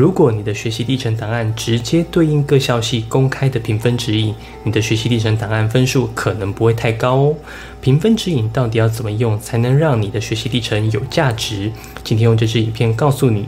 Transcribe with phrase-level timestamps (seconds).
[0.00, 4.34] 如果你的学习历程档案直接对应各校系公开的评分指引，
[4.64, 7.36] 你的学习历程档案分数可能不会太高哦。
[7.82, 11.70] 评分指引到底要怎么用才能让你的学习历程有价值？
[12.02, 13.46] 今天用这支影片告诉你。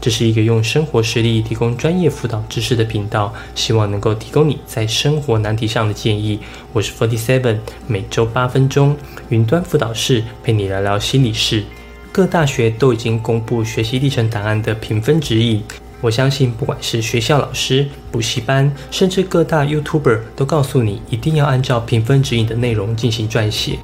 [0.00, 6.40] 这是一个用生活实例提供专业辅导知识的频道，希望能够提供你在生活难题上的建议。
[6.72, 8.96] 我是 Forty Seven，每周八分钟
[9.28, 11.62] 云端辅导室陪你聊聊心理事。
[12.10, 15.62] 各大学都已经公布学习历程档案的评分指引。
[16.02, 23.78] 我相信，不管是学校老师、补习班，甚至各大 YouTuber，都告诉你一定要按照评分指引的内容进行撰写。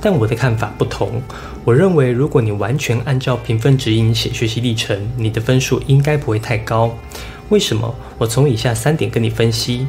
[0.00, 1.20] 但我的看法不同。
[1.64, 6.96] 我认为，如果你完全按照评分指引写学习历程，你的分数应该不会太高。
[7.48, 7.92] 为什么？
[8.18, 9.86] 我从以下三点跟你分析：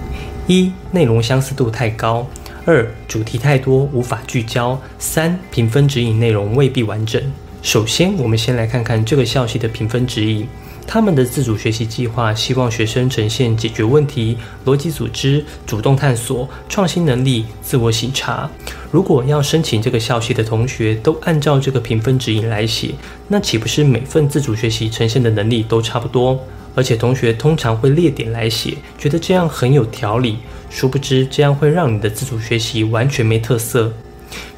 [0.47, 2.25] 一、内容相似度太高；
[2.65, 7.21] 二、主题太多，无法聚焦；三、评分指引内容未必完整。
[7.61, 10.47] 首先，我们先来看看这个校系的评分指引。
[10.87, 18.49] 他们的自主学习计划希望学生呈现解决问题、逻辑组织、主动探索、创新能力、自我省察。
[18.91, 22.91] 如果要申请这个校系的同学都按照这个评分指引来写，
[23.27, 26.39] 那岂不是每份自主学习呈现的能力都差不多？
[26.75, 30.37] 而且同学通常会列点来写，觉得这样很有条理。
[30.69, 33.91] 殊不知，这样会让你的自主学习完全没特色。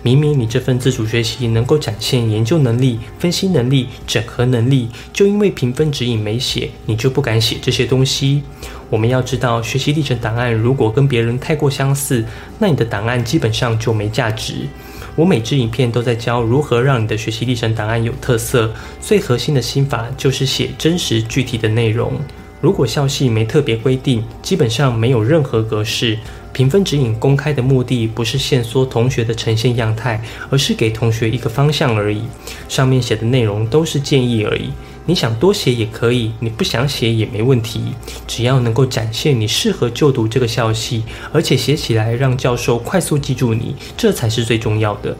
[0.01, 8.43] 明明你这份自主学习能够展现研究能力、分析能力、整合能力，就因为评分指引没写，你就不敢写这些东西。
[8.89, 12.23] 我们要知道，学习历程档案如果跟别人太过相似，
[12.59, 14.67] 那你的档案基本上就没价值。
[15.15, 22.13] 我每支影片都在教如何让你的学习历程档案有特色，最核心的心法就是写真实具体的内容。
[22.61, 26.17] 如果校系没特别规定，基本上没有任何格式。
[26.57, 30.19] 评分指引公开的目的不是限缩同学的呈现样态，
[30.49, 32.23] 而是给同学一个方向而已。
[32.67, 34.71] 上面写的内容都是建议而已，
[35.05, 37.93] 你想多写也可以，你不想写也没问题。
[38.25, 45.15] 只要能够展现你适合就读这个校系，而且写起来让教授快速记住你，这才是最重要的。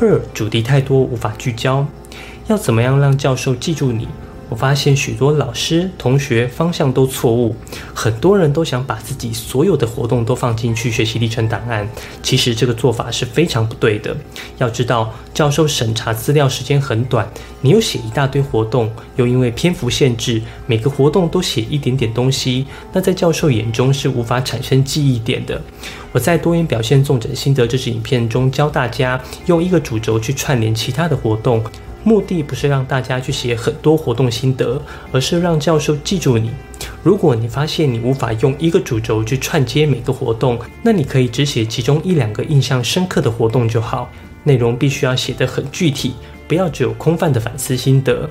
[0.00, 1.86] 二，主题太多无法聚焦，
[2.48, 4.08] 要怎么样让教授记住你？
[4.48, 7.54] 我发现许多老师、同学方向都错误，
[7.92, 11.88] 很多人都想把自己所有的活动都放进去学习历程档案，
[12.22, 14.16] 其实这个做法是非常不对的。
[14.58, 17.28] 要知道，教授审查资料时间很短，
[17.60, 25.60] 你又写一大堆活动，又因为篇幅限制，每个活动都写一点点东西，那在教授眼中是无法产生记忆点的。
[26.12, 31.62] 我在多元表现纵整心得这支影片中教大家用一个主轴去串联其他的活动。
[32.06, 34.80] 目的不是让大家去写很多活动心得，
[35.10, 36.52] 而是让教授记住你。
[37.02, 44.08] 如果你发现你无法用一个主轴去串接每个活动，那你可以只写其中一两个印象深刻的活动就好。
[44.44, 46.14] 内容必须要写得很具体，
[46.46, 48.30] 不要只有空泛的反思心得。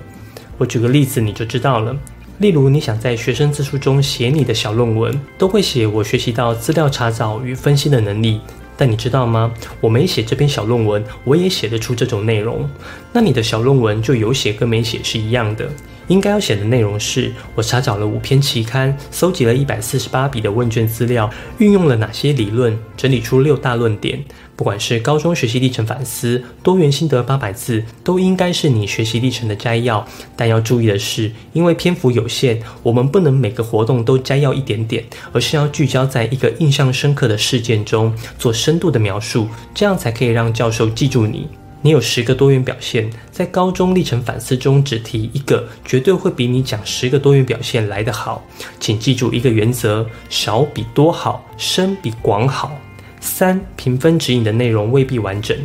[0.57, 1.93] 我举个例子你就知道了。
[2.37, 8.39] 例如，你想在学生自述中写你的小论文，都会写我学习到资料查找与分析的能力。
[8.77, 9.53] 但你知道吗？
[9.79, 12.69] 我没写这篇小论文，我也写得出这种内容。
[13.13, 15.69] 那你的小论文就有写跟没写是一样的。
[16.07, 24.23] 应该要写的内容是：我查找了五篇期刊，搜集了一百四十八笔的问卷资料，运用了哪些理论，整理出六大论点。
[24.55, 30.07] 不管是高中学习历程反思、多元心得八百字，都应该是你学习历程的摘要。
[30.35, 41.49] 但要注意的是，因为篇幅有限，我们不能每个活动都摘要一点点，而是要聚焦在一个印象深刻的事件中做深度的描述，这样才可以让教授记住你。
[41.85, 48.43] 你有十个多元表现，在高中历程反思中只提一个，绝对会比你讲十个多元表现来得好。
[48.79, 52.75] 请记住一个原则：少比多好，深比广好。
[53.19, 55.55] 三、评分指引的内容未必完整。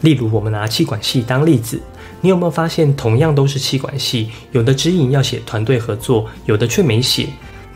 [0.00, 1.80] 例如，我们拿气管系当例子，
[2.20, 7.28] 你有没有发现，同样都是气管系，有的指引要写团队合作，有的却没写？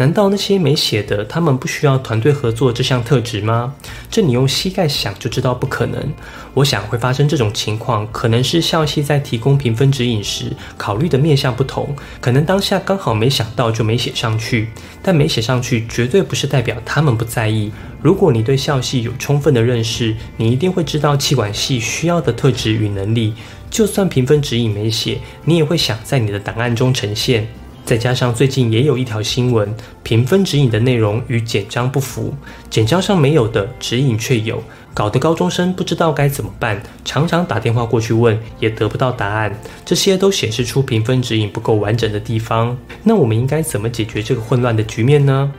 [0.03, 3.73] 难道那些没写的，他们不需要团队合作这项特质吗？
[4.11, 6.13] 这你用膝盖想就知道不可能。
[6.55, 14.71] 我想会发生这种情况，可能是校系在提供评分指引时考虑的面向不同，可能当下刚好没想到就没写上去。
[15.05, 17.71] 但没写上去，绝对不是代表他们不在意。
[18.01, 23.35] 如果你对校系有充分的认识，你一定会知道气管系需要的特质与能力。
[23.71, 27.47] 就算评分指引没写，你也会想在你的档案中呈现。
[27.93, 29.69] 再加上最近也有一条新闻，
[30.03, 32.33] 评分指引的内容与简章不符，
[32.71, 34.63] 简章上没有的指引却有，
[34.95, 39.55] 搞得高中生不知道该怎么办，常常打电话过去问，也得不到答案，
[39.85, 42.75] 这些都显示出评分指引不够完整的地方。
[43.03, 45.53] 那我们应该怎么解决这个混乱的局面呢？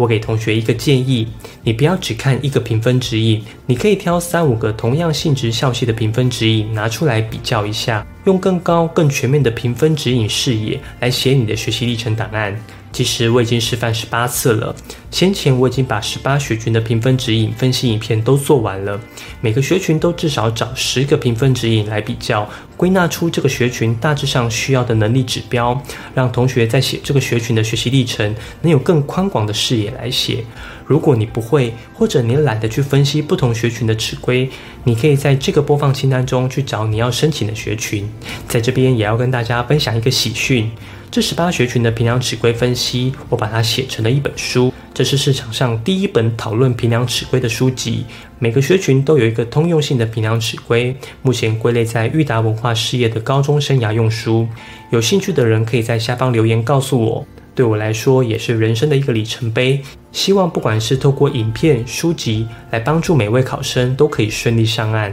[0.00, 1.28] 我给同学一个建议：
[1.62, 12.58] 你不要只看一个评分指引，你可以挑三五个同样性质校系的评分指引拿出来比较一下，用更高、更全面的评分指引视野来写你的学习历程档案。
[12.92, 14.74] 其实我已经示范十八次了。
[15.10, 18.98] 先前我已经把十八学群的评分指引分析影片都做完了，
[19.42, 22.48] 每个学群都至少找十个评分指引来比较，
[22.80, 25.78] 归纳出这个学群大致上需要的能力指标，
[26.14, 30.42] 让同学在写这个学群的学习历程能有更宽广的视野来写。
[30.86, 34.48] 如果你不会，或者你懒得去分析不同学群的尺规，
[34.84, 38.10] 你可以在这个播放清单中去找你要申请的学群。
[38.48, 40.70] 在这边也要跟大家分享一个喜讯。
[41.10, 44.72] 这十八学群的平量尺规分析，我把它写成了一本书。
[44.94, 48.04] 这是市场上第一本讨论平量尺规的书籍。
[48.38, 54.46] 每个学群都有一个通用性的平量尺规，目前归类在裕达文化事业的高中生涯用书。
[54.90, 57.26] 有兴趣的人可以在下方留言告诉我。
[57.56, 59.82] 对我来说，也是人生的一个里程碑。
[60.12, 65.12] 希望不管是透过影片、书籍来帮助每位考生，都可以顺利上岸。